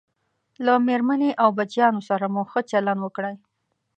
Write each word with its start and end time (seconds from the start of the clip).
له 0.65 0.73
میرمنې 0.87 1.31
او 1.41 1.49
بچیانو 1.57 2.01
سره 2.09 2.25
مو 2.33 2.43
ښه 2.51 2.61
چلند 2.71 2.99
وکړئ 3.03 3.35